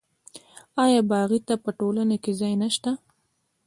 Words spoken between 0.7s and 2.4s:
آیا باغي ته په ټولنه کې